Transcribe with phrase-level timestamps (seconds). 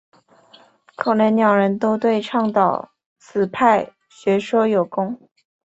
[0.95, 5.29] 可能两人都对倡导此派学说有功。